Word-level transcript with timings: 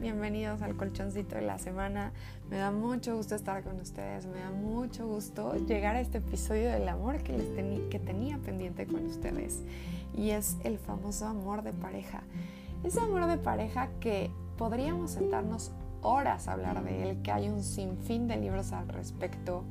bienvenidos 0.00 0.62
al 0.62 0.76
colchoncito 0.76 1.34
de 1.34 1.42
la 1.42 1.58
semana. 1.58 2.12
Me 2.50 2.56
da 2.56 2.70
mucho 2.70 3.16
gusto 3.16 3.34
estar 3.34 3.64
con 3.64 3.80
ustedes, 3.80 4.26
me 4.26 4.38
da 4.38 4.50
mucho 4.50 5.06
gusto 5.06 5.54
llegar 5.66 5.96
a 5.96 6.00
este 6.00 6.18
episodio 6.18 6.70
del 6.70 6.88
amor 6.88 7.22
que, 7.22 7.36
les 7.36 7.48
que 7.88 7.98
tenía 7.98 8.38
pendiente 8.38 8.86
con 8.86 9.06
ustedes. 9.06 9.62
Y 10.16 10.30
es 10.30 10.56
el 10.64 10.78
famoso 10.78 11.26
amor 11.26 11.62
de 11.62 11.72
pareja. 11.72 12.22
Ese 12.84 13.00
amor 13.00 13.26
de 13.26 13.38
pareja 13.38 13.88
que 14.00 14.30
podríamos 14.56 15.12
sentarnos 15.12 15.72
horas 16.02 16.46
a 16.46 16.52
hablar 16.52 16.84
de 16.84 17.10
él, 17.10 17.22
que 17.22 17.32
hay 17.32 17.48
un 17.48 17.62
sinfín 17.62 18.28
de 18.28 18.36
libros 18.36 18.72
al 18.72 18.88
respecto, 18.88 19.64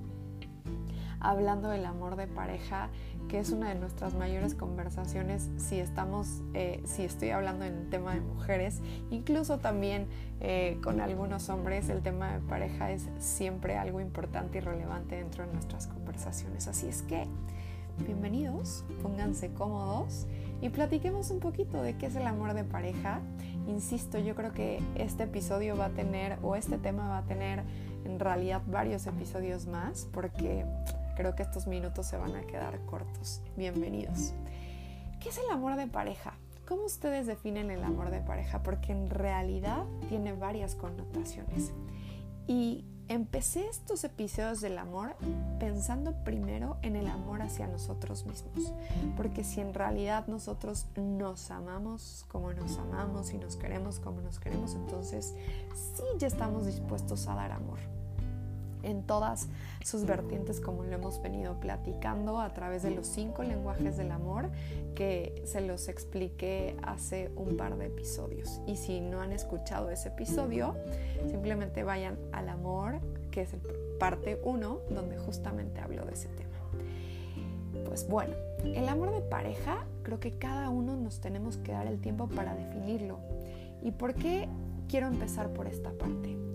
hablando 1.19 1.69
del 1.69 1.85
amor 1.85 2.15
de 2.15 2.27
pareja 2.27 2.89
que 3.27 3.39
es 3.39 3.51
una 3.51 3.69
de 3.69 3.75
nuestras 3.75 4.13
mayores 4.13 4.55
conversaciones 4.55 5.49
si 5.57 5.79
estamos, 5.79 6.41
eh, 6.53 6.81
si 6.85 7.03
estoy 7.03 7.31
hablando 7.31 7.65
en 7.65 7.73
el 7.73 7.89
tema 7.89 8.13
de 8.13 8.21
mujeres, 8.21 8.81
incluso 9.11 9.59
también 9.59 10.07
eh, 10.39 10.79
con 10.81 11.01
algunos 11.01 11.49
hombres 11.49 11.89
el 11.89 12.01
tema 12.01 12.33
de 12.33 12.39
pareja 12.39 12.91
es 12.91 13.09
siempre 13.19 13.77
algo 13.77 13.99
importante 13.99 14.59
y 14.59 14.61
relevante 14.61 15.15
dentro 15.15 15.45
de 15.45 15.53
nuestras 15.53 15.87
conversaciones. 15.87 16.67
Así 16.67 16.87
es 16.87 17.01
que, 17.01 17.25
bienvenidos, 18.05 18.85
pónganse 19.01 19.51
cómodos 19.53 20.27
y 20.61 20.69
platiquemos 20.69 21.29
un 21.29 21.39
poquito 21.39 21.81
de 21.81 21.97
qué 21.97 22.05
es 22.05 22.15
el 22.15 22.27
amor 22.27 22.53
de 22.53 22.63
pareja. 22.63 23.19
Insisto, 23.67 24.17
yo 24.19 24.35
creo 24.35 24.53
que 24.53 24.79
este 24.95 25.23
episodio 25.23 25.75
va 25.75 25.85
a 25.85 25.89
tener, 25.89 26.37
o 26.41 26.55
este 26.55 26.77
tema 26.77 27.09
va 27.09 27.17
a 27.19 27.23
tener 27.23 27.63
en 28.05 28.19
realidad 28.19 28.61
varios 28.67 29.05
episodios 29.05 29.67
más, 29.67 30.07
porque 30.13 30.65
Creo 31.17 31.33
que 31.33 31.41
estos 31.41 31.65
minutos 31.65 32.05
se 32.05 32.15
van 32.15 32.35
a 32.35 32.43
quedar 32.43 32.79
cortos. 32.85 33.41
Bienvenidos. 33.55 34.33
¿Qué 35.19 35.29
es 35.29 35.39
el 35.39 35.49
amor 35.49 35.75
de 35.75 35.87
pareja? 35.87 36.35
¿Cómo 36.67 36.85
ustedes 36.85 37.25
definen 37.25 37.71
el 37.71 37.83
amor 37.83 38.11
de 38.11 38.19
pareja? 38.19 38.61
Porque 38.61 38.91
en 38.91 39.09
realidad 39.09 39.83
tiene 40.09 40.33
varias 40.33 40.75
connotaciones. 40.75 41.71
Y 42.45 42.85
empecé 43.07 43.67
estos 43.67 44.03
episodios 44.03 44.61
del 44.61 44.77
amor 44.77 45.15
pensando 45.59 46.13
primero 46.23 46.77
en 46.83 46.95
el 46.95 47.07
amor 47.07 47.41
hacia 47.41 47.65
nosotros 47.65 48.27
mismos. 48.27 48.71
Porque 49.15 49.43
si 49.43 49.59
en 49.59 49.73
realidad 49.73 50.27
nosotros 50.27 50.85
nos 50.95 51.49
amamos 51.49 52.25
como 52.27 52.53
nos 52.53 52.77
amamos 52.77 53.33
y 53.33 53.39
nos 53.39 53.55
queremos 53.55 53.99
como 53.99 54.21
nos 54.21 54.39
queremos, 54.39 54.75
entonces 54.75 55.33
sí 55.73 56.03
ya 56.19 56.27
estamos 56.27 56.67
dispuestos 56.67 57.27
a 57.27 57.33
dar 57.33 57.53
amor 57.53 57.79
en 58.83 59.03
todas 59.03 59.47
sus 59.83 60.05
vertientes 60.05 60.59
como 60.59 60.83
lo 60.83 60.93
hemos 60.93 61.21
venido 61.21 61.59
platicando 61.59 62.39
a 62.39 62.53
través 62.53 62.83
de 62.83 62.91
los 62.91 63.07
cinco 63.07 63.43
lenguajes 63.43 63.97
del 63.97 64.11
amor 64.11 64.49
que 64.95 65.41
se 65.45 65.61
los 65.61 65.87
expliqué 65.87 66.75
hace 66.81 67.31
un 67.35 67.57
par 67.57 67.77
de 67.77 67.87
episodios. 67.87 68.61
Y 68.67 68.77
si 68.77 68.99
no 68.99 69.21
han 69.21 69.31
escuchado 69.31 69.89
ese 69.89 70.09
episodio, 70.09 70.75
simplemente 71.29 71.83
vayan 71.83 72.17
al 72.31 72.49
amor, 72.49 72.99
que 73.31 73.41
es 73.41 73.53
el 73.53 73.61
parte 73.99 74.39
1, 74.43 74.79
donde 74.89 75.17
justamente 75.17 75.79
hablo 75.79 76.05
de 76.05 76.13
ese 76.13 76.29
tema. 76.29 76.47
Pues 77.85 78.07
bueno, 78.07 78.33
el 78.63 78.89
amor 78.89 79.13
de 79.13 79.21
pareja 79.21 79.85
creo 80.03 80.19
que 80.19 80.37
cada 80.37 80.69
uno 80.69 80.95
nos 80.95 81.19
tenemos 81.19 81.57
que 81.57 81.71
dar 81.71 81.87
el 81.87 81.99
tiempo 81.99 82.27
para 82.27 82.55
definirlo. 82.55 83.19
¿Y 83.81 83.91
por 83.91 84.15
qué 84.15 84.47
quiero 84.87 85.07
empezar 85.07 85.53
por 85.53 85.67
esta 85.67 85.91
parte? 85.91 86.46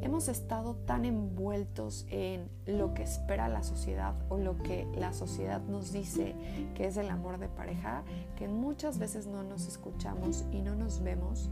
Hemos 0.00 0.28
estado 0.28 0.74
tan 0.74 1.04
envueltos 1.04 2.06
en 2.10 2.48
lo 2.66 2.94
que 2.94 3.02
espera 3.02 3.48
la 3.48 3.62
sociedad 3.62 4.14
o 4.28 4.38
lo 4.38 4.58
que 4.58 4.86
la 4.96 5.12
sociedad 5.12 5.60
nos 5.62 5.92
dice 5.92 6.34
que 6.74 6.86
es 6.86 6.96
el 6.96 7.10
amor 7.10 7.38
de 7.38 7.48
pareja, 7.48 8.02
que 8.36 8.48
muchas 8.48 8.98
veces 8.98 9.26
no 9.26 9.42
nos 9.42 9.66
escuchamos 9.66 10.44
y 10.52 10.62
no 10.62 10.74
nos 10.74 11.02
vemos 11.02 11.50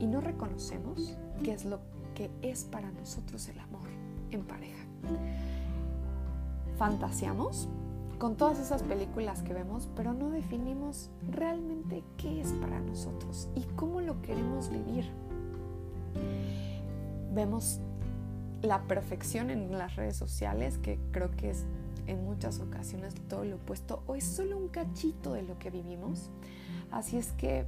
y 0.00 0.06
no 0.06 0.20
reconocemos 0.20 1.16
qué 1.42 1.52
es 1.52 1.64
lo 1.64 1.80
que 2.14 2.30
es 2.42 2.64
para 2.64 2.90
nosotros 2.90 3.48
el 3.48 3.58
amor 3.58 3.88
en 4.30 4.44
pareja. 4.44 4.84
Fantaseamos 6.76 7.68
con 8.18 8.36
todas 8.36 8.60
esas 8.60 8.82
películas 8.84 9.42
que 9.42 9.52
vemos, 9.52 9.88
pero 9.96 10.12
no 10.14 10.30
definimos 10.30 11.10
realmente 11.30 12.04
qué 12.16 12.40
es 12.40 12.52
para 12.52 12.78
nosotros 12.80 13.48
y 13.56 13.62
cómo 13.74 14.00
lo 14.00 14.22
queremos 14.22 14.70
vivir 14.70 15.10
vemos 17.34 17.80
la 18.62 18.82
perfección 18.82 19.50
en 19.50 19.76
las 19.76 19.96
redes 19.96 20.16
sociales, 20.16 20.78
que 20.78 20.98
creo 21.10 21.30
que 21.32 21.50
es 21.50 21.64
en 22.06 22.24
muchas 22.24 22.60
ocasiones 22.60 23.14
todo 23.28 23.44
lo 23.44 23.56
opuesto, 23.56 24.02
o 24.06 24.14
es 24.14 24.24
solo 24.24 24.56
un 24.56 24.68
cachito 24.68 25.32
de 25.32 25.42
lo 25.42 25.58
que 25.58 25.70
vivimos. 25.70 26.30
Así 26.90 27.16
es 27.16 27.32
que 27.32 27.64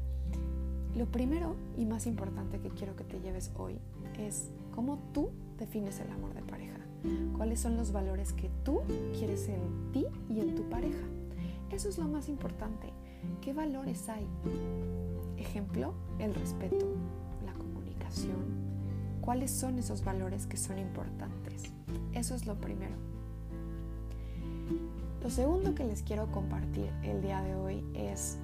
lo 0.95 1.07
primero 1.07 1.57
y 1.77 1.87
más 1.87 2.07
importante 2.07 2.61
que 2.61 2.71
quiero 2.71 2.95
que 2.95 3.05
te 3.05 3.21
lleves 3.21 3.51
hoy 3.57 3.79
es 4.19 4.51
cómo 4.75 4.99
tú 5.13 5.31
defines 5.59 5.99
el 6.01 6.11
amor 6.11 6.35
de 6.35 6.43
pareja. 6.43 6.79
¿Cuáles 7.37 7.61
son 7.61 7.77
los 7.77 7.93
valores 7.93 8.33
que 8.33 8.51
tú 8.65 8.81
quieres 9.19 9.49
en 9.49 9.93
ti 9.93 10.07
y 10.31 10.41
en 10.41 10.55
tu 10.55 10.69
pareja? 10.71 11.07
Eso 11.71 11.89
es 11.89 11.99
lo 11.99 12.07
más 12.07 12.29
importante. 12.29 12.93
¿Qué 13.41 13.53
valores 13.53 14.09
hay? 14.09 14.27
Ejemplo, 15.37 15.93
el 16.19 16.35
respeto, 16.35 16.87
cuáles 19.25 19.51
son 19.51 19.79
esos 19.79 20.05
valores 20.05 20.47
que 20.47 20.59
son 20.59 20.79
importantes. 20.79 21.73
Eso 22.13 22.35
es 22.35 22.47
lo 22.47 22.57
primero. 22.57 22.95
Lo 25.23 25.31
segundo 25.31 25.75
que 25.75 25.85
les 25.85 26.03
quiero 26.03 26.31
compartir 26.31 26.91
el 27.03 27.23
día 27.23 27.41
de 27.41 27.55
hoy 27.55 27.83
es, 27.95 28.37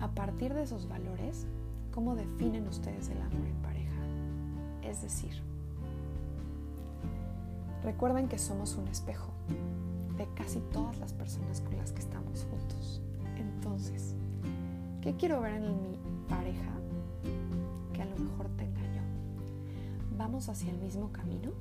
a 0.00 0.08
partir 0.08 0.54
de 0.54 0.62
esos 0.62 0.88
valores, 0.88 1.46
cómo 1.92 2.16
definen 2.16 2.66
ustedes 2.66 3.10
el 3.10 3.20
amor 3.20 3.46
en 3.46 3.56
pareja. 3.56 3.92
Es 4.82 5.02
decir, 5.02 5.42
recuerden 7.84 8.28
que 8.28 8.38
somos 8.38 8.76
un 8.76 8.88
espejo 8.88 9.32
de 10.16 10.26
casi 10.34 10.60
todas 10.72 10.96
las 10.98 11.12
personas 11.12 11.60
con 11.60 11.76
las 11.76 11.92
que 11.92 12.00
estamos 12.00 12.46
juntos. 12.50 13.02
Entonces, 13.36 14.14
¿qué 15.02 15.14
quiero 15.16 15.42
ver 15.42 15.56
en 15.56 15.82
mi 15.82 15.98
pareja 16.26 16.72
que 17.92 18.00
a 18.00 18.06
lo 18.06 18.16
mejor 18.16 18.48
tenga 18.56 18.91
¿Vamos 20.16 20.48
hacia 20.48 20.70
el 20.70 20.78
mismo 20.78 21.10
camino? 21.10 21.52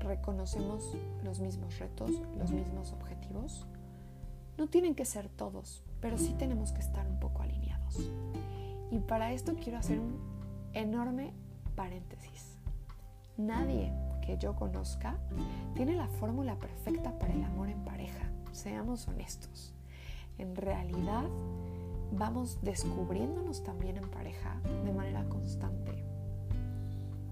¿Reconocemos 0.00 0.96
los 1.24 1.40
mismos 1.40 1.78
retos, 1.78 2.10
los 2.38 2.52
mismos 2.52 2.92
objetivos? 2.92 3.66
No 4.56 4.68
tienen 4.68 4.94
que 4.94 5.04
ser 5.04 5.28
todos, 5.28 5.82
pero 6.00 6.18
sí 6.18 6.34
tenemos 6.38 6.72
que 6.72 6.80
estar 6.80 7.06
un 7.06 7.18
poco 7.18 7.42
alineados. 7.42 8.10
Y 8.90 9.00
para 9.00 9.32
esto 9.32 9.54
quiero 9.54 9.78
hacer 9.78 9.98
un 9.98 10.18
enorme 10.72 11.32
paréntesis. 11.74 12.58
Nadie 13.36 13.92
que 14.22 14.38
yo 14.38 14.54
conozca 14.54 15.18
tiene 15.74 15.94
la 15.94 16.06
fórmula 16.06 16.56
perfecta 16.56 17.18
para 17.18 17.34
el 17.34 17.42
amor 17.42 17.70
en 17.70 17.84
pareja. 17.84 18.30
Seamos 18.52 19.08
honestos. 19.08 19.74
En 20.38 20.54
realidad 20.54 21.24
vamos 22.12 22.60
descubriéndonos 22.62 23.64
también 23.64 23.96
en 23.96 24.08
pareja 24.10 24.60
de 24.84 24.92
manera 24.92 25.24
constante 25.24 26.13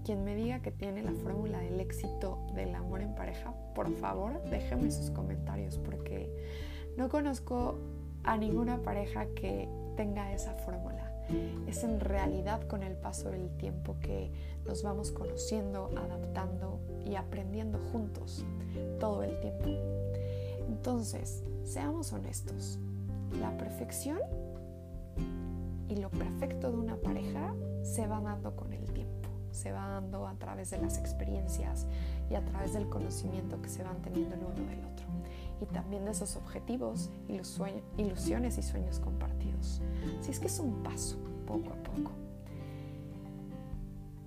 quien 0.03 0.23
me 0.23 0.35
diga 0.35 0.61
que 0.61 0.71
tiene 0.71 1.01
la 1.01 1.13
fórmula 1.13 1.59
del 1.59 1.79
éxito 1.79 2.39
del 2.55 2.75
amor 2.75 3.01
en 3.01 3.15
pareja, 3.15 3.53
por 3.73 3.89
favor 3.97 4.41
déjenme 4.49 4.91
sus 4.91 5.09
comentarios 5.09 5.77
porque 5.77 6.29
no 6.97 7.09
conozco 7.09 7.79
a 8.23 8.37
ninguna 8.37 8.81
pareja 8.81 9.25
que 9.27 9.67
tenga 9.95 10.33
esa 10.33 10.53
fórmula. 10.53 11.09
Es 11.67 11.83
en 11.83 11.99
realidad 11.99 12.67
con 12.67 12.83
el 12.83 12.95
paso 12.95 13.29
del 13.29 13.49
tiempo 13.57 13.95
que 14.01 14.31
nos 14.65 14.83
vamos 14.83 15.11
conociendo, 15.11 15.89
adaptando 15.95 16.79
y 17.05 17.15
aprendiendo 17.15 17.79
juntos 17.91 18.45
todo 18.99 19.23
el 19.23 19.39
tiempo. 19.39 19.69
Entonces, 20.67 21.43
seamos 21.63 22.11
honestos. 22.11 22.77
La 23.39 23.55
perfección 23.57 24.19
y 25.87 25.95
lo 25.95 26.09
perfecto 26.09 26.71
de 26.71 26.77
una 26.77 26.97
pareja 26.97 27.55
se 27.83 28.05
va 28.05 28.19
dando 28.21 28.55
con 28.55 28.73
el 28.73 28.85
tiempo 28.91 29.32
se 29.53 29.71
va 29.71 29.87
dando 29.87 30.27
a 30.27 30.33
través 30.35 30.71
de 30.71 30.79
las 30.79 30.97
experiencias 30.97 31.85
y 32.29 32.35
a 32.35 32.43
través 32.43 32.73
del 32.73 32.89
conocimiento 32.89 33.61
que 33.61 33.69
se 33.69 33.83
van 33.83 34.01
teniendo 34.01 34.35
el 34.35 34.41
uno 34.41 34.69
del 34.69 34.79
otro. 34.79 35.05
Y 35.61 35.65
también 35.67 36.03
de 36.05 36.11
esos 36.11 36.35
objetivos, 36.35 37.09
ilusiones 37.97 38.57
y 38.57 38.63
sueños 38.63 38.99
compartidos. 38.99 39.81
Así 40.19 40.31
es 40.31 40.39
que 40.39 40.47
es 40.47 40.59
un 40.59 40.83
paso, 40.83 41.17
poco 41.45 41.69
a 41.69 41.83
poco. 41.83 42.11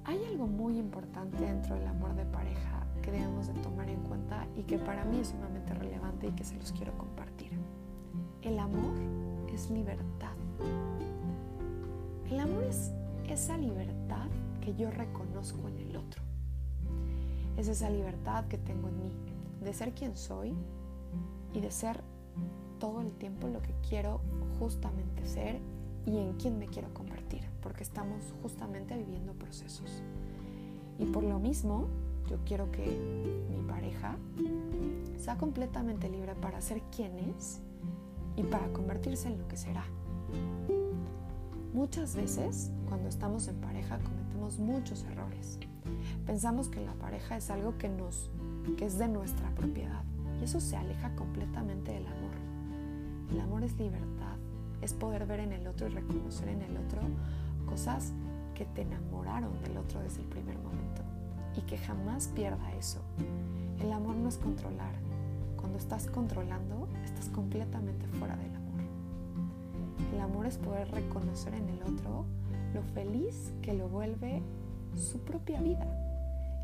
Hay 0.05 0.25
algo 0.25 0.47
muy 0.47 0.79
importante 0.79 1.45
dentro 1.45 1.75
del 1.75 1.87
amor 1.89 2.15
de 2.15 2.25
pareja 2.27 2.87
que 3.03 3.11
debemos 3.11 3.49
de 3.49 3.55
tomar 3.55 3.89
en 3.89 4.01
cuenta 4.03 4.47
y 4.57 4.63
que 4.63 4.79
para 4.79 5.05
mí 5.05 5.19
es 5.19 5.29
sumamente 5.29 5.75
relevante 5.75 6.29
y 6.29 6.33
que 6.33 6.45
se 6.45 6.55
los 6.57 6.73
quiero 6.73 6.97
compartir. 6.97 7.51
El 8.43 8.59
amor 8.61 8.95
es 9.53 9.69
libertad. 9.71 10.35
El 12.31 12.41
amor 12.41 12.65
es 12.65 12.93
esa 13.31 13.57
libertad 13.57 14.29
que 14.61 14.75
yo 14.75 14.91
reconozco 14.91 15.69
en 15.69 15.79
el 15.79 15.97
otro. 15.97 16.23
Es 17.57 17.69
esa 17.69 17.91
libertad 17.91 18.47
que 18.47 18.59
tengo 18.59 18.89
en 18.89 19.03
mí 19.03 19.13
de 19.63 19.73
ser 19.73 19.93
quien 19.93 20.17
soy 20.17 20.55
y 21.55 21.61
de 21.61 21.71
ser 21.71 22.03
todo 22.79 23.01
el 23.01 23.13
tiempo 23.13 23.49
lo 23.49 23.63
que 23.63 23.75
quiero 23.89 24.21
justamente 24.59 25.27
ser 25.27 25.59
y 26.05 26.19
en 26.19 26.35
quién 26.35 26.59
me 26.59 26.67
quiero 26.67 26.93
convertir, 26.95 27.43
porque 27.63 27.83
estamos 27.83 28.35
justamente 28.43 28.97
viviendo 28.97 29.33
procesos. 29.33 30.03
Y 30.99 31.07
por 31.07 31.25
lo 31.25 31.39
mismo, 31.39 31.89
yo 32.29 32.39
quiero 32.45 32.71
que 32.71 33.45
mi 33.51 33.61
pareja 33.67 34.17
sea 35.19 35.37
completamente 35.37 36.09
libre 36.09 36.35
para 36.35 36.61
ser 36.61 36.83
quien 36.95 37.19
es 37.19 37.61
y 38.37 38.43
para 38.45 38.73
convertirse 38.73 39.29
en 39.29 39.39
lo 39.39 39.49
que 39.49 39.57
será. 39.57 39.85
Muchas 41.77 42.17
veces, 42.17 42.71
cuando 42.89 43.07
estamos 43.11 43.49
en 43.49 43.57
pareja, 43.57 43.99
cometemos 43.99 44.59
muchos 44.59 45.05
errores. 45.05 45.59
Pensamos 46.25 46.69
que 46.69 46.81
la 46.81 46.95
pareja 46.95 47.37
es 47.37 47.51
algo 47.51 47.77
que 47.77 47.91
nos 47.91 48.31
que 48.79 48.87
es 48.87 48.97
de 48.97 49.09
nuestra 49.09 49.51
propiedad 49.51 50.03
y 50.41 50.45
eso 50.45 50.59
se 50.59 50.75
aleja 50.75 51.15
completamente 51.17 51.93
del 51.93 52.07
amor. 52.07 52.33
El 53.31 53.41
amor 53.41 53.63
es 53.63 53.79
libertad, 53.79 54.39
es 54.81 54.95
poder 54.95 55.27
ver 55.27 55.41
en 55.41 55.53
el 55.53 55.67
otro 55.67 55.87
y 55.87 55.91
reconocer 55.91 56.49
en 56.49 56.63
el 56.63 56.79
otro 56.79 57.03
cosas 57.67 58.15
que 58.55 58.65
te 58.65 58.81
enamoraron 58.81 59.63
del 59.63 59.77
otro 59.77 60.01
desde 60.01 60.23
el 60.23 60.29
primer 60.29 60.57
momento 60.57 61.03
y 61.59 61.61
que 61.61 61.77
jamás 61.77 62.29
pierda 62.29 62.73
eso. 62.77 63.03
El 63.83 63.93
amor 63.93 64.17
no 64.17 64.31
es 64.31 64.39
controlar. 64.39 64.95
Cuando 65.59 65.77
estás 65.77 66.07
controlando, 66.07 66.89
estás 67.05 67.29
completamente 67.29 68.07
fuera 68.19 68.35
del 68.35 68.55
amor. 68.55 68.66
El 70.13 70.21
amor 70.21 70.47
es 70.47 70.59
poder 70.59 70.91
reconocer 70.91 71.55
en 71.55 71.69
el 71.69 71.83
otro 71.83 72.25
lo 72.75 72.83
feliz 72.83 73.53
que 73.63 73.75
lo 73.75 73.89
vuelve 73.89 74.43
su 74.95 75.21
propia 75.21 75.61
vida 75.61 75.87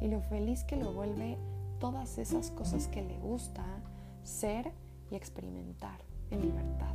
y 0.00 0.08
lo 0.08 0.20
feliz 0.20 0.64
que 0.64 0.76
lo 0.76 0.92
vuelve 0.92 1.38
todas 1.78 2.18
esas 2.18 2.50
cosas 2.50 2.88
que 2.88 3.02
le 3.02 3.18
gusta 3.18 3.64
ser 4.22 4.72
y 5.10 5.16
experimentar 5.16 6.00
en 6.30 6.42
libertad. 6.42 6.94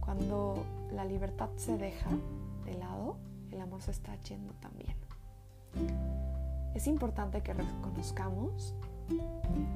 Cuando 0.00 0.64
la 0.92 1.04
libertad 1.04 1.50
se 1.56 1.76
deja 1.76 2.10
de 2.64 2.74
lado, 2.74 3.16
el 3.50 3.60
amor 3.60 3.82
se 3.82 3.90
está 3.90 4.14
yendo 4.20 4.54
también. 4.54 4.96
Es 6.74 6.86
importante 6.86 7.42
que 7.42 7.52
reconozcamos 7.52 8.74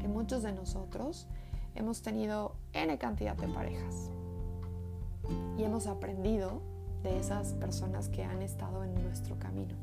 que 0.01 0.09
muchos 0.09 0.43
de 0.43 0.53
nosotros 0.53 1.27
hemos 1.75 2.03
tenido 2.03 2.57
N 2.73 2.97
cantidad 2.99 3.37
de 3.37 3.49
parejas 3.49 4.11
y 5.57 5.65
hemos 5.65 5.87
aprendido 5.87 6.63
de 7.03 7.19
esas 7.19 7.53
personas 7.55 8.09
que 8.09 8.25
han 8.25 8.43
estado 8.43 8.83
en 8.85 8.95
nuestro 8.95 9.39
camino. 9.39 9.75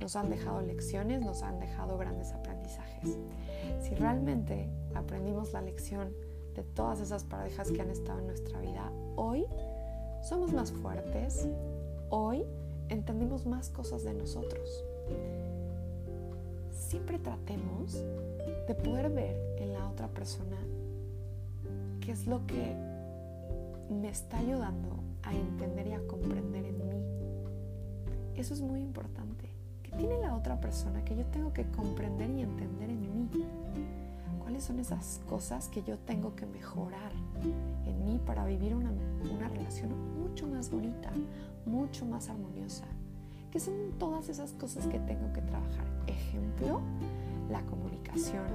Nos 0.00 0.14
han 0.16 0.30
dejado 0.30 0.60
lecciones, 0.60 1.20
nos 1.20 1.42
han 1.42 1.58
dejado 1.58 1.98
grandes 1.98 2.32
aprendizajes. 2.32 3.18
Si 3.80 3.94
realmente 3.94 4.68
aprendimos 4.94 5.52
la 5.52 5.62
lección 5.62 6.12
de 6.54 6.62
todas 6.62 7.00
esas 7.00 7.24
parejas 7.24 7.70
que 7.70 7.82
han 7.82 7.90
estado 7.90 8.20
en 8.20 8.26
nuestra 8.26 8.60
vida, 8.60 8.90
hoy 9.16 9.46
somos 10.22 10.52
más 10.52 10.72
fuertes, 10.72 11.48
hoy 12.10 12.44
entendimos 12.88 13.46
más 13.46 13.68
cosas 13.70 14.04
de 14.04 14.14
nosotros. 14.14 14.84
Siempre 16.70 17.18
tratemos 17.18 17.94
de 18.68 18.74
poder 18.74 19.10
ver 19.10 19.36
en 19.58 19.72
la 19.72 19.88
otra 19.88 20.08
persona 20.08 20.56
qué 22.00 22.12
es 22.12 22.26
lo 22.26 22.46
que 22.46 22.76
me 23.90 24.08
está 24.08 24.38
ayudando 24.38 25.02
a 25.22 25.34
entender 25.34 25.86
y 25.86 25.92
a 25.92 26.06
comprender 26.06 26.64
en 26.64 26.78
mí. 26.88 27.02
Eso 28.34 28.54
es 28.54 28.60
muy 28.60 28.80
importante. 28.80 29.50
¿Qué 29.82 29.92
tiene 29.92 30.18
la 30.20 30.34
otra 30.34 30.60
persona 30.60 31.04
que 31.04 31.16
yo 31.16 31.24
tengo 31.26 31.52
que 31.52 31.64
comprender 31.70 32.30
y 32.30 32.42
entender 32.42 32.90
en 32.90 33.00
mí? 33.00 33.30
¿Cuáles 34.40 34.64
son 34.64 34.78
esas 34.78 35.20
cosas 35.28 35.68
que 35.68 35.82
yo 35.82 35.98
tengo 35.98 36.34
que 36.36 36.46
mejorar 36.46 37.12
en 37.84 38.04
mí 38.04 38.20
para 38.24 38.44
vivir 38.44 38.74
una, 38.74 38.90
una 39.34 39.48
relación 39.48 39.90
mucho 40.20 40.46
más 40.46 40.70
bonita, 40.70 41.10
mucho 41.64 42.04
más 42.06 42.28
armoniosa? 42.28 42.84
¿Qué 43.50 43.60
son 43.60 43.74
todas 43.98 44.28
esas 44.28 44.52
cosas 44.52 44.86
que 44.86 44.98
tengo 45.00 45.32
que 45.32 45.40
trabajar? 45.40 45.86
Ejemplo, 46.06 46.80
la 47.50 47.62
comunicación, 47.62 48.46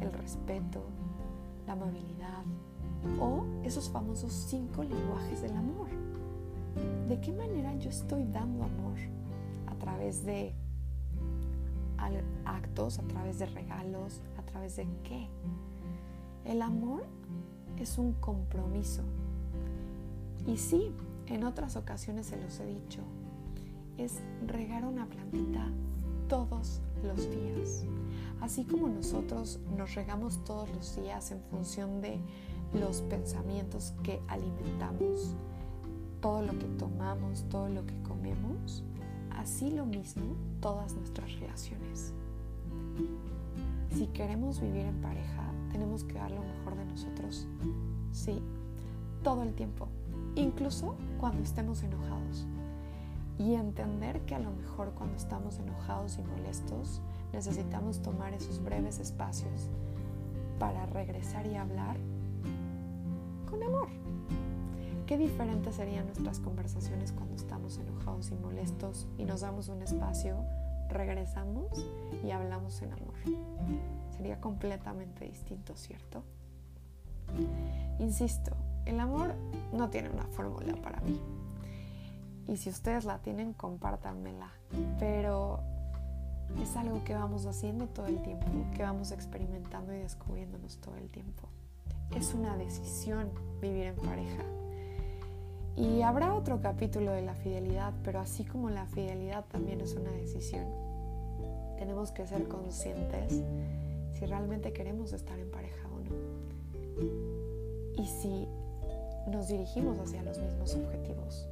el 0.00 0.12
respeto, 0.12 0.82
la 1.66 1.74
amabilidad, 1.74 2.42
o 3.20 3.44
esos 3.64 3.88
famosos 3.88 4.32
cinco 4.32 4.82
lenguajes 4.82 5.42
del 5.42 5.56
amor. 5.56 5.88
¿De 7.08 7.20
qué 7.20 7.32
manera 7.32 7.74
yo 7.76 7.90
estoy 7.90 8.24
dando 8.24 8.64
amor? 8.64 8.98
A 9.66 9.74
través 9.74 10.24
de 10.24 10.54
actos, 12.44 12.98
a 12.98 13.02
través 13.02 13.38
de 13.38 13.46
regalos, 13.46 14.20
a 14.38 14.42
través 14.42 14.76
de 14.76 14.86
qué. 15.04 15.28
El 16.44 16.62
amor 16.62 17.04
es 17.78 17.98
un 17.98 18.12
compromiso. 18.14 19.02
Y 20.46 20.56
sí, 20.56 20.92
en 21.26 21.44
otras 21.44 21.76
ocasiones 21.76 22.26
se 22.26 22.40
los 22.40 22.58
he 22.60 22.66
dicho, 22.66 23.00
es 23.96 24.20
regar 24.46 24.84
una 24.84 25.06
plantita 25.06 25.68
todos 26.28 26.80
los 27.04 27.30
días. 27.30 27.84
Así 28.40 28.64
como 28.64 28.88
nosotros 28.88 29.60
nos 29.76 29.94
regamos 29.94 30.42
todos 30.44 30.68
los 30.70 30.96
días 30.96 31.30
en 31.30 31.40
función 31.50 32.00
de 32.00 32.18
los 32.74 33.02
pensamientos 33.02 33.94
que 34.02 34.20
alimentamos, 34.28 35.34
todo 36.20 36.42
lo 36.42 36.58
que 36.58 36.66
tomamos, 36.78 37.44
todo 37.50 37.68
lo 37.68 37.84
que 37.86 38.00
comemos, 38.02 38.84
así 39.30 39.70
lo 39.70 39.86
mismo 39.86 40.36
todas 40.60 40.94
nuestras 40.94 41.32
relaciones. 41.40 42.12
Si 43.94 44.06
queremos 44.08 44.60
vivir 44.60 44.86
en 44.86 45.00
pareja, 45.02 45.52
tenemos 45.70 46.04
que 46.04 46.14
dar 46.14 46.30
lo 46.30 46.42
mejor 46.42 46.76
de 46.76 46.84
nosotros, 46.84 47.46
sí, 48.12 48.40
todo 49.22 49.42
el 49.42 49.54
tiempo, 49.54 49.88
incluso 50.34 50.96
cuando 51.20 51.42
estemos 51.42 51.82
enojados. 51.82 52.46
Y 53.38 53.54
entender 53.54 54.20
que 54.20 54.34
a 54.34 54.38
lo 54.38 54.52
mejor 54.52 54.92
cuando 54.92 55.16
estamos 55.16 55.58
enojados 55.58 56.18
y 56.18 56.22
molestos, 56.22 57.00
necesitamos 57.32 58.00
tomar 58.00 58.34
esos 58.34 58.62
breves 58.62 58.98
espacios 58.98 59.70
para 60.58 60.86
regresar 60.86 61.46
y 61.46 61.56
hablar 61.56 61.96
con 63.52 63.62
amor. 63.62 63.88
Qué 65.06 65.18
diferentes 65.18 65.76
serían 65.76 66.06
nuestras 66.06 66.40
conversaciones 66.40 67.12
cuando 67.12 67.36
estamos 67.36 67.76
enojados 67.76 68.30
y 68.30 68.34
molestos 68.34 69.06
y 69.18 69.24
nos 69.24 69.42
damos 69.42 69.68
un 69.68 69.82
espacio, 69.82 70.42
regresamos 70.88 71.86
y 72.24 72.30
hablamos 72.30 72.80
en 72.80 72.92
amor. 72.92 73.14
Sería 74.16 74.40
completamente 74.40 75.26
distinto, 75.26 75.76
¿cierto? 75.76 76.24
Insisto, 77.98 78.56
el 78.86 78.98
amor 78.98 79.34
no 79.72 79.90
tiene 79.90 80.08
una 80.08 80.24
fórmula 80.28 80.74
para 80.80 81.00
mí. 81.02 81.20
Y 82.48 82.56
si 82.56 82.70
ustedes 82.70 83.04
la 83.04 83.18
tienen, 83.18 83.52
compártanmela. 83.52 84.50
Pero 84.98 85.60
es 86.58 86.74
algo 86.74 87.04
que 87.04 87.14
vamos 87.14 87.44
haciendo 87.44 87.86
todo 87.86 88.06
el 88.06 88.22
tiempo, 88.22 88.46
que 88.74 88.82
vamos 88.82 89.12
experimentando 89.12 89.92
y 89.92 89.98
descubriéndonos 89.98 90.78
todo 90.78 90.96
el 90.96 91.10
tiempo 91.10 91.48
es 92.16 92.34
una 92.34 92.56
decisión 92.56 93.30
vivir 93.60 93.86
en 93.86 93.96
pareja. 93.96 94.44
Y 95.76 96.02
habrá 96.02 96.34
otro 96.34 96.60
capítulo 96.60 97.12
de 97.12 97.22
la 97.22 97.34
fidelidad, 97.34 97.94
pero 98.04 98.20
así 98.20 98.44
como 98.44 98.70
la 98.70 98.86
fidelidad 98.86 99.44
también 99.46 99.80
es 99.80 99.94
una 99.94 100.10
decisión. 100.10 100.66
Tenemos 101.78 102.12
que 102.12 102.26
ser 102.26 102.46
conscientes 102.46 103.42
si 104.12 104.26
realmente 104.26 104.72
queremos 104.72 105.12
estar 105.12 105.38
en 105.38 105.50
pareja 105.50 105.88
o 105.88 106.00
no. 106.00 108.02
Y 108.02 108.06
si 108.06 108.46
nos 109.30 109.48
dirigimos 109.48 109.98
hacia 109.98 110.22
los 110.22 110.38
mismos 110.38 110.74
objetivos. 110.74 111.48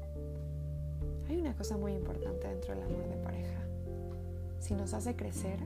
Hay 1.29 1.38
una 1.38 1.57
cosa 1.57 1.76
muy 1.76 1.93
importante 1.93 2.49
dentro 2.49 2.75
del 2.75 2.83
amor 2.83 3.09
de 3.09 3.17
pareja. 3.17 3.61
Si 4.59 4.75
nos 4.75 4.93
hace 4.93 5.17
crecer, 5.17 5.59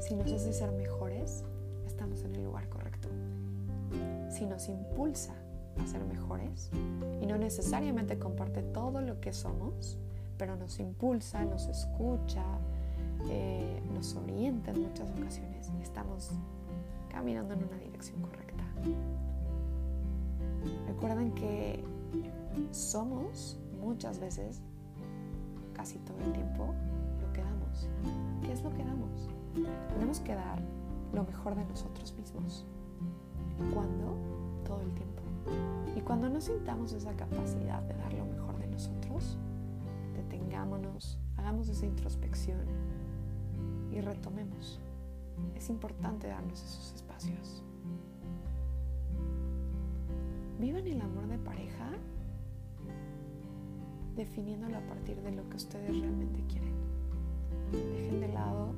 si 0.00 0.14
nos 0.14 0.30
hace 0.30 0.52
ser 0.52 0.70
mejores, 0.72 1.42
estamos 1.86 2.22
en 2.22 2.36
el 2.36 2.44
lugar 2.44 2.68
correcto 2.68 2.81
si 4.42 4.46
nos 4.46 4.68
impulsa 4.68 5.34
a 5.80 5.86
ser 5.86 6.04
mejores 6.04 6.68
y 7.20 7.26
no 7.26 7.38
necesariamente 7.38 8.18
comparte 8.18 8.60
todo 8.60 9.00
lo 9.00 9.20
que 9.20 9.32
somos, 9.32 9.98
pero 10.36 10.56
nos 10.56 10.80
impulsa, 10.80 11.44
nos 11.44 11.68
escucha, 11.68 12.42
eh, 13.30 13.80
nos 13.94 14.16
orienta 14.16 14.72
en 14.72 14.82
muchas 14.82 15.08
ocasiones 15.12 15.70
y 15.78 15.82
estamos 15.82 16.30
caminando 17.08 17.54
en 17.54 17.62
una 17.62 17.76
dirección 17.76 18.20
correcta. 18.20 18.64
Recuerden 20.88 21.30
que 21.34 21.84
somos 22.72 23.60
muchas 23.80 24.18
veces, 24.18 24.60
casi 25.72 26.00
todo 26.00 26.18
el 26.18 26.32
tiempo, 26.32 26.74
lo 27.20 27.32
que 27.32 27.42
damos. 27.42 27.88
¿Qué 28.42 28.52
es 28.52 28.62
lo 28.64 28.70
que 28.74 28.84
damos? 28.84 29.28
Tenemos 29.94 30.18
que 30.18 30.34
dar 30.34 30.60
lo 31.12 31.22
mejor 31.22 31.54
de 31.54 31.64
nosotros 31.64 32.12
mismos. 32.18 32.66
Cuando 36.12 36.28
no 36.28 36.42
sintamos 36.42 36.92
esa 36.92 37.16
capacidad 37.16 37.80
de 37.84 37.94
dar 37.94 38.12
lo 38.12 38.26
mejor 38.26 38.58
de 38.58 38.66
nosotros, 38.66 39.38
detengámonos, 40.14 41.18
hagamos 41.38 41.70
esa 41.70 41.86
introspección 41.86 42.66
y 43.90 43.98
retomemos. 44.02 44.78
Es 45.56 45.70
importante 45.70 46.26
darnos 46.26 46.62
esos 46.62 46.92
espacios. 46.96 47.64
Vivan 50.60 50.86
el 50.86 51.00
amor 51.00 51.28
de 51.28 51.38
pareja 51.38 51.92
definiéndolo 54.14 54.76
a 54.76 54.82
partir 54.82 55.16
de 55.22 55.32
lo 55.32 55.48
que 55.48 55.56
ustedes 55.56 55.98
realmente 55.98 56.44
quieren. 56.46 56.74
Dejen 57.70 58.20
de 58.20 58.28
lado 58.28 58.74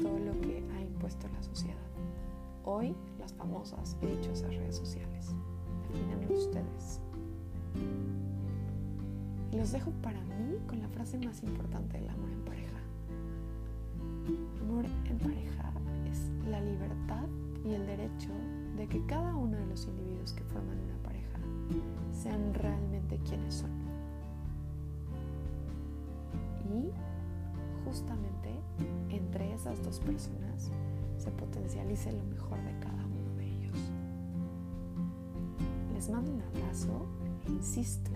todo 0.00 0.20
lo 0.20 0.40
que 0.40 0.64
ha 0.72 0.80
impuesto 0.82 1.26
la 1.34 1.42
sociedad. 1.42 1.74
Hoy 2.64 2.94
las 3.18 3.32
famosas 3.32 3.96
y 4.02 4.06
dichosas 4.06 4.54
redes 4.54 4.76
sociales. 4.76 5.34
Ustedes. 6.28 7.00
Y 9.52 9.56
los 9.56 9.72
dejo 9.72 9.90
para 10.02 10.20
mí 10.20 10.58
con 10.66 10.80
la 10.80 10.88
frase 10.88 11.18
más 11.18 11.42
importante 11.42 11.98
del 11.98 12.10
amor 12.10 12.30
en 12.30 12.44
pareja. 12.44 12.78
Amor 14.60 14.84
en 15.06 15.18
pareja 15.18 15.72
es 16.10 16.30
la 16.48 16.60
libertad 16.60 17.26
y 17.64 17.72
el 17.72 17.86
derecho 17.86 18.30
de 18.76 18.86
que 18.86 19.04
cada 19.06 19.34
uno 19.34 19.56
de 19.56 19.66
los 19.66 19.86
individuos 19.86 20.32
que 20.32 20.44
forman 20.44 20.78
una 20.78 21.02
pareja 21.02 21.38
sean 22.12 22.52
realmente 22.52 23.18
quienes 23.26 23.54
son. 23.54 23.70
Y 26.68 26.90
justamente 27.84 28.50
entre 29.08 29.54
esas 29.54 29.82
dos 29.82 30.00
personas 30.00 30.70
se 31.16 31.30
potencialice 31.30 32.12
lo 32.12 32.24
mejor 32.24 32.58
de 32.62 32.78
cada 32.80 32.94
uno 32.94 33.05
Les 36.06 36.14
mando 36.14 36.30
un 36.30 36.40
abrazo 36.40 37.04
insisto, 37.48 38.12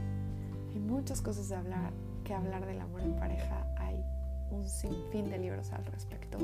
hay 0.73 0.79
muchas 0.79 1.21
cosas 1.21 1.49
de 1.49 1.57
hablar, 1.57 1.93
que 2.23 2.33
hablar 2.33 2.65
del 2.65 2.81
amor 2.81 3.01
en 3.01 3.17
pareja, 3.17 3.67
hay 3.79 4.01
un 4.53 4.65
sinfín 4.65 5.29
de 5.29 5.39
libros 5.39 5.73
al 5.73 5.85
respecto, 5.87 6.39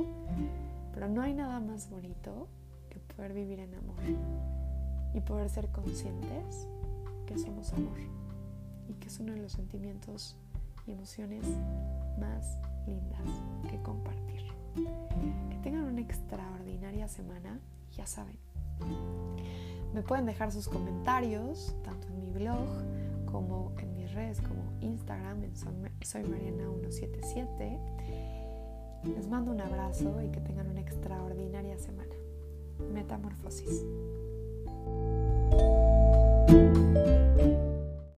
pero 0.93 1.09
no 1.09 1.23
hay 1.23 1.35
nada 1.35 1.61
más 1.61 1.89
bonito 1.89 2.49
que 2.91 2.99
poder 2.99 3.33
vivir 3.33 3.61
en 3.61 3.77
amor 3.77 4.03
y 5.15 5.21
poder 5.21 5.49
ser 5.49 5.69
conscientes 5.69 6.67
que 7.27 7.39
somos 7.39 7.73
amor 7.75 8.01
y 8.89 8.95
que 8.95 9.07
es 9.07 9.21
uno 9.21 9.33
de 9.33 9.39
los 9.39 9.53
sentimientos 9.53 10.37
y 10.85 10.91
emociones 10.91 11.45
más 12.19 12.59
lindas 12.89 13.71
que 13.71 13.81
compartir. 13.83 14.43
Que 15.49 15.59
tengan 15.63 15.85
una 15.85 16.01
extraordinaria 16.01 17.07
semana, 17.07 17.61
ya 17.93 18.05
saben. 18.05 18.37
Me 19.95 20.03
pueden 20.03 20.27
dejar 20.27 20.53
sus 20.53 20.69
comentarios 20.69 21.75
tanto 21.83 22.09
en 22.09 22.21
mi 22.21 22.31
blog 22.31 22.67
como 23.31 23.73
en 23.79 23.95
mis 23.95 24.13
redes 24.13 24.41
como 24.41 24.63
Instagram 24.81 25.45
en 25.45 25.57
soy 25.57 26.23
Mariana177. 26.23 27.79
Les 29.05 29.29
mando 29.29 29.53
un 29.53 29.61
abrazo 29.61 30.21
y 30.23 30.31
que 30.31 30.41
tengan 30.41 30.69
una 30.69 30.81
extraordinaria 30.81 31.79
semana. 31.79 32.15
Metamorfosis. 32.93 33.85